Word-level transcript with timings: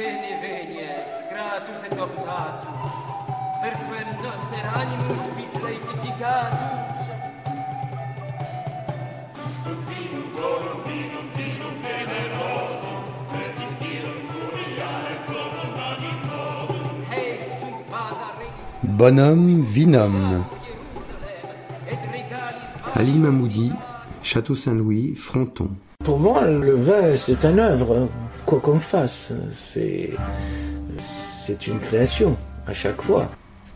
Veni, 0.00 0.32
venies, 0.40 1.08
gratus 1.28 1.80
et 1.84 1.98
optatus, 2.00 2.94
per 3.60 3.74
quem 3.88 4.08
noster 4.24 4.64
animus 4.80 5.20
fit 5.36 5.52
laetificatus. 5.62 6.96
Hey, 17.10 17.36
sunt 17.60 17.80
vasa 17.90 18.28
regis 18.38 18.96
Bonhomme, 18.96 19.64
regalis 22.12 22.68
Ali 22.94 23.18
Mamoudi, 23.18 23.70
Château 24.22 24.54
Saint-Louis, 24.54 25.14
Fronton. 25.14 25.68
Pour 26.02 26.18
moi, 26.18 26.46
le 26.46 26.74
vin, 26.76 27.14
c'est 27.14 27.44
un 27.44 27.58
œuvre, 27.58 28.08
quoi 28.50 28.58
qu'on 28.58 28.80
fasse. 28.80 29.32
C'est, 29.54 30.10
c'est 30.98 31.68
une 31.68 31.78
création, 31.78 32.36
à 32.66 32.72
chaque 32.72 33.00
fois. 33.00 33.30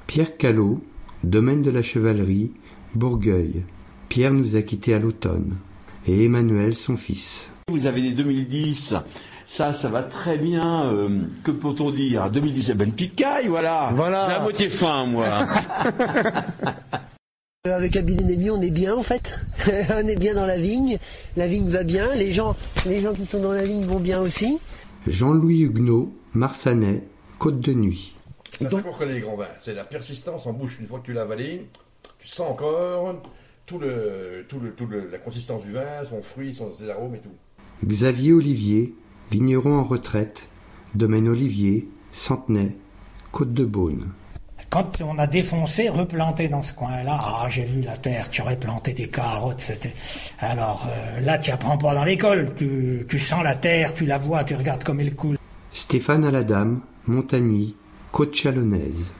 Pierre 0.09 0.37
Callot, 0.37 0.82
Domaine 1.23 1.62
de 1.62 1.70
la 1.70 1.80
Chevalerie, 1.80 2.51
Bourgueil. 2.96 3.62
Pierre 4.09 4.32
nous 4.32 4.56
a 4.56 4.62
quittés 4.62 4.92
à 4.92 4.98
l'automne. 4.98 5.55
Et 6.09 6.24
Emmanuel, 6.24 6.74
son 6.74 6.96
fils. 6.96 7.52
Vous 7.68 7.87
avez 7.87 8.01
les 8.01 8.10
2010, 8.10 8.96
ça, 9.46 9.73
ça 9.73 9.88
va 9.88 10.02
très 10.02 10.38
bien. 10.38 10.91
euh, 10.93 11.20
que 11.45 11.52
peut-on 11.52 11.93
dire? 11.93 12.29
2010, 12.29 12.70
eh 12.70 12.74
ben, 12.74 12.87
une 12.87 12.93
petite 12.95 13.15
caille, 13.15 13.46
voilà. 13.46 13.91
Voilà. 13.95 14.27
J'ai 14.29 14.34
à 14.34 14.41
moitié 14.41 14.68
faim, 14.68 15.06
moi. 15.06 15.27
Avec 17.66 17.96
Abidinemi, 17.96 18.50
on 18.50 18.60
est 18.60 18.70
bien 18.70 18.95
en 18.95 19.02
fait. 19.02 19.41
on 19.88 20.06
est 20.06 20.16
bien 20.16 20.34
dans 20.34 20.45
la 20.45 20.59
vigne. 20.59 20.98
La 21.34 21.46
vigne 21.46 21.66
va 21.70 21.82
bien. 21.82 22.14
Les 22.14 22.30
gens, 22.30 22.54
les 22.84 23.00
gens 23.00 23.14
qui 23.14 23.24
sont 23.24 23.40
dans 23.40 23.52
la 23.52 23.64
vigne 23.64 23.87
vont 23.87 24.00
bien 24.00 24.20
aussi. 24.20 24.59
Jean-Louis 25.06 25.60
Huguenot, 25.62 26.12
Marsanais, 26.34 27.04
Côte 27.38 27.60
de 27.60 27.73
Nuit. 27.73 28.16
C'est 28.51 28.71
ça 28.71 28.82
qu'on 28.82 28.90
reconnaît 28.93 29.15
les 29.15 29.21
grands 29.23 29.37
vins. 29.37 29.48
C'est 29.60 29.73
la 29.73 29.84
persistance 29.84 30.46
en 30.46 30.52
bouche. 30.52 30.79
Une 30.79 30.87
fois 30.87 30.98
que 31.01 31.06
tu 31.06 31.15
l'as 31.15 31.23
avalé, 31.23 31.66
tu 32.18 32.29
sens 32.29 32.51
encore 32.51 33.18
tout 33.65 33.78
le, 33.78 34.45
tout 34.46 34.60
le, 34.60 34.73
tout 34.73 34.84
le- 34.87 35.09
la 35.10 35.16
consistance 35.16 35.62
du 35.65 35.71
vin, 35.71 36.04
son 36.06 36.21
fruit, 36.21 36.52
son, 36.52 36.74
ses 36.74 36.90
arômes 36.90 37.15
et 37.15 37.21
tout. 37.21 37.32
Xavier 37.87 38.34
Olivier, 38.34 38.95
vigneron 39.30 39.78
en 39.78 39.84
retraite, 39.84 40.49
Domaine 40.95 41.28
Olivier, 41.28 41.88
Centenay, 42.12 42.76
Côte 43.32 43.54
de 43.54 43.65
Beaune. 43.65 44.10
Quand 44.75 45.01
on 45.03 45.17
a 45.19 45.29
défoncé, 45.29 45.89
replanté 45.89 46.49
dans 46.49 46.61
ce 46.61 46.75
coin-là, 46.75 47.17
ah, 47.17 47.47
j'ai 47.49 47.65
vu 47.65 47.80
la 47.80 47.97
terre, 47.97 48.29
tu 48.29 48.43
aurais 48.43 48.59
planté 48.59 48.93
des 48.93 49.07
carottes, 49.07 49.61
c'était... 49.61 49.95
Alors 50.41 50.89
euh, 50.89 51.21
là, 51.21 51.39
tu 51.39 51.53
apprends 51.53 51.79
pas 51.79 51.95
dans 51.95 52.03
l'école, 52.03 52.53
tu, 52.57 53.07
tu 53.09 53.21
sens 53.21 53.45
la 53.45 53.55
terre, 53.55 53.95
tu 53.95 54.05
la 54.05 54.19
vois, 54.19 54.43
tu 54.43 54.57
regardes 54.57 54.83
comme 54.83 54.99
elle 54.99 55.15
coule. 55.15 55.39
Stéphane 55.71 56.25
Aladame, 56.25 56.80
Montagny, 57.07 57.77
Côte 58.11 58.35
Chalonnaise. 58.35 59.13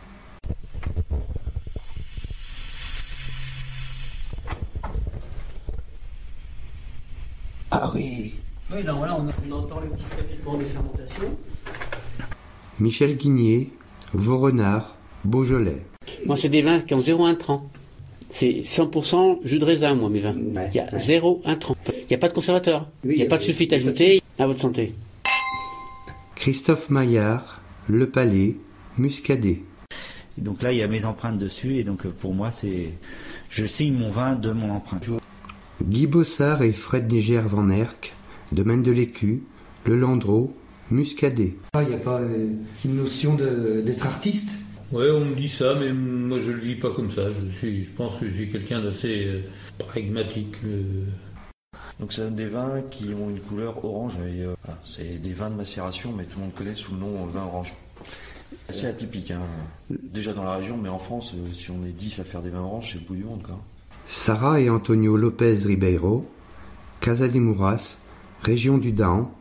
Ah 7.71 7.93
oui. 7.95 8.35
Oui, 8.73 8.83
là, 8.83 8.93
voilà, 8.93 9.15
on, 9.15 9.29
on 9.49 9.53
entend 9.53 9.79
le 9.79 9.87
petit 9.91 10.05
crépitement 10.11 10.57
de 10.57 10.65
fermentation. 10.65 11.23
Michel 12.81 13.17
Guigné, 13.17 13.73
Vaurenard, 14.15 14.97
Beaujolais. 15.25 15.87
Moi, 16.27 16.37
c'est 16.37 16.49
des 16.49 16.63
vins 16.63 16.81
qui 16.81 16.95
ont 16.95 17.01
0 17.01 17.25
intrant. 17.25 17.69
C'est 18.31 18.63
100% 18.63 19.41
jus 19.45 19.59
de 19.59 19.65
raisin, 19.65 19.95
moi, 19.95 20.11
mes 20.11 20.21
vins. 20.21 20.37
Il 20.37 20.77
y 20.77 20.81
a 20.81 20.99
0 20.99 21.43
intrant. 21.45 21.77
Il 21.89 22.07
n'y 22.11 22.17
a 22.17 22.19
pas 22.19 22.29
de 22.29 22.35
conservateur. 22.35 22.91
Il 23.05 23.17
n'y 23.17 23.23
a 23.23 23.27
pas 23.27 23.39
de 23.39 23.45
sulfite 23.45 23.73
ajouté. 23.73 24.23
À 24.39 24.47
votre 24.47 24.61
santé. 24.61 24.95
Christophe 26.35 26.91
Maillard, 26.91 27.63
Le 27.89 28.11
Palais, 28.11 28.57
Muscadet. 28.99 29.63
Et 30.37 30.41
donc 30.41 30.63
là, 30.63 30.73
il 30.73 30.79
y 30.79 30.83
a 30.83 30.89
mes 30.89 31.05
empreintes 31.05 31.39
dessus, 31.39 31.77
et 31.77 31.85
donc 31.85 32.05
euh, 32.05 32.11
pour 32.11 32.35
moi, 32.35 32.51
c'est, 32.51 32.91
je 33.51 33.65
signe 33.65 33.95
mon 33.95 34.11
vin 34.11 34.35
de 34.35 34.51
mon 34.51 34.73
empreinte. 34.73 35.05
Guy 35.83 36.09
Bossard 36.09 36.63
et 36.63 36.73
Fred 36.73 37.11
Niger 37.11 37.49
Van 37.49 37.71
Erck, 37.71 38.15
Domaine 38.51 38.83
de 38.83 38.91
l'Écu, 38.91 39.45
Le 39.87 39.97
Landreau, 39.97 40.53
Muscadet. 40.91 41.55
Il 41.81 41.89
n'y 41.89 41.95
a 41.95 41.99
pas 41.99 42.19
euh, 42.19 42.49
une 42.85 42.97
notion 42.97 43.35
d'être 43.35 44.07
artiste? 44.07 44.59
Ouais, 44.93 45.11
on 45.11 45.25
me 45.25 45.35
dit 45.35 45.49
ça, 45.49 45.75
mais 45.75 45.93
moi 45.93 46.39
je 46.39 46.53
le 46.53 46.59
vis 46.59 46.77
pas 46.77 46.91
comme 46.91 47.11
ça. 47.11 47.31
Je 47.33 47.41
suis, 47.59 47.85
je 47.85 47.91
pense 47.93 48.19
que 48.19 48.29
je 48.29 48.35
suis 48.35 48.51
quelqu'un 48.51 48.81
d'assez 48.83 49.25
euh, 49.27 49.41
pragmatique. 49.79 50.55
euh. 50.65 51.05
Donc 51.99 52.13
ça 52.13 52.25
donne 52.25 52.37
des 52.37 52.47
vins 52.49 52.83
qui 52.91 53.15
ont 53.15 53.31
une 53.31 53.41
couleur 53.41 53.85
orange. 53.85 54.15
Et, 54.29 54.43
euh, 54.45 54.55
voilà, 54.65 54.79
c'est 54.85 55.21
des 55.21 55.33
vins 55.33 55.51
de 55.51 55.57
macération, 55.57 56.13
mais 56.17 56.25
tout 56.25 56.39
le 56.39 56.45
monde 56.45 56.55
connaît 56.55 56.75
sous 56.75 56.93
le 56.93 57.01
nom 57.01 57.25
vin 57.27 57.45
orange. 57.45 57.73
Assez 58.69 58.87
atypique, 58.87 59.31
hein. 59.31 59.41
déjà 59.91 60.33
dans 60.33 60.45
la 60.45 60.57
région, 60.57 60.77
mais 60.77 60.89
en 60.89 60.99
France, 60.99 61.35
si 61.55 61.71
on 61.71 61.85
est 61.85 61.91
10 61.91 62.21
à 62.21 62.25
faire 62.25 62.41
des 62.41 62.51
vins 62.51 62.61
oranges, 62.61 62.93
c'est 62.93 62.99
le 63.01 63.05
bout 63.05 63.17
du 63.17 63.25
monde. 63.25 63.43
Quoi. 63.43 63.61
Sarah 64.07 64.61
et 64.61 64.71
Antonio 64.71 65.17
Lopez 65.17 65.55
Ribeiro, 65.65 66.25
Casa 67.01 67.27
de 67.29 67.39
Mouras, 67.39 67.97
région 68.43 68.79
du 68.79 68.93
Dahan, 68.93 69.33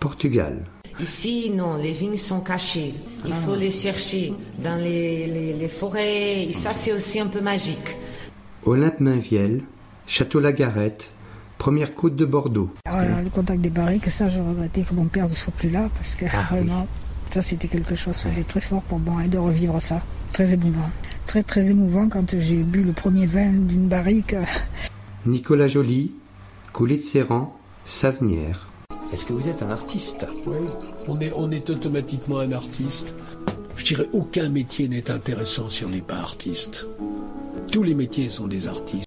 Portugal. 0.00 0.64
Ici, 1.00 1.50
non, 1.54 1.76
les 1.76 1.92
vignes 1.92 2.16
sont 2.16 2.40
cachées. 2.40 2.94
Il 3.26 3.32
faut 3.34 3.54
les 3.54 3.70
chercher 3.70 4.32
dans 4.62 4.76
les, 4.76 5.26
les- 5.26 5.52
les 5.52 5.68
forêts. 5.68 6.44
Et 6.44 6.52
ça, 6.52 6.72
c'est 6.72 6.92
aussi 6.92 7.20
un 7.20 7.26
peu 7.26 7.40
magique. 7.40 7.96
Olympe 8.64 9.00
Mainvielle, 9.00 9.62
Château 10.06 10.40
Lagarette, 10.40 11.10
première 11.58 11.94
côte 11.94 12.16
de 12.16 12.24
Bordeaux. 12.24 12.70
Voilà, 12.90 13.20
le 13.20 13.28
contact 13.30 13.60
des 13.60 13.68
barriques, 13.70 14.06
ça, 14.08 14.28
je 14.30 14.38
regrettais 14.40 14.82
que 14.82 14.94
mon 14.94 15.04
père 15.04 15.28
ne 15.28 15.34
soit 15.34 15.52
plus 15.52 15.70
là, 15.70 15.88
parce 15.94 16.14
que 16.14 16.24
vraiment, 16.50 16.86
ça, 17.32 17.42
c'était 17.42 17.68
quelque 17.68 17.94
chose 17.94 18.24
de 18.36 18.42
très 18.42 18.60
fort 18.60 18.82
pour 18.82 18.98
moi, 18.98 19.22
et 19.24 19.28
de 19.28 19.38
revivre 19.38 19.80
ça. 19.82 20.00
Très 20.32 20.52
émouvant. 20.54 20.90
Très, 21.26 21.42
très 21.42 21.70
émouvant 21.70 22.08
quand 22.08 22.38
j'ai 22.38 22.62
bu 22.62 22.82
le 22.82 22.92
premier 22.92 23.26
vin 23.26 23.50
d'une 23.52 23.88
barrique. 23.88 24.34
Nicolas 25.26 25.68
Joly, 25.68 26.12
Coulée 26.72 26.96
de 26.96 27.02
Serran, 27.02 27.56
Savenière. 27.84 28.65
Est-ce 29.12 29.24
que 29.24 29.32
vous 29.32 29.48
êtes 29.48 29.62
un 29.62 29.70
artiste 29.70 30.26
Oui, 30.46 30.56
on 31.08 31.20
est, 31.20 31.32
on 31.34 31.50
est 31.50 31.70
automatiquement 31.70 32.38
un 32.40 32.52
artiste. 32.52 33.14
Je 33.76 33.84
dirais 33.84 34.08
aucun 34.12 34.48
métier 34.48 34.88
n'est 34.88 35.10
intéressant 35.10 35.68
si 35.68 35.84
on 35.84 35.88
n'est 35.88 36.00
pas 36.00 36.16
artiste. 36.16 36.86
Tous 37.70 37.82
les 37.82 37.94
métiers 37.94 38.28
sont 38.28 38.48
des 38.48 38.66
artistes. 38.66 39.06